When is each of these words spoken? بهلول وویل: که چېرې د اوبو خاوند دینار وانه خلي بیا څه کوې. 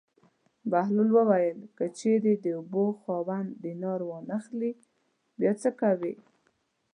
بهلول 0.71 1.09
وویل: 1.17 1.59
که 1.77 1.85
چېرې 1.97 2.33
د 2.43 2.45
اوبو 2.57 2.83
خاوند 3.03 3.49
دینار 3.63 3.99
وانه 4.09 4.37
خلي 4.45 4.71
بیا 5.39 5.51
څه 5.61 5.69
کوې. 5.81 6.13